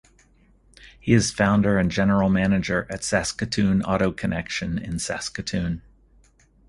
[0.99, 5.83] He is founder and General Manager at "Saskatoon Auto Connection" in Saskatoon.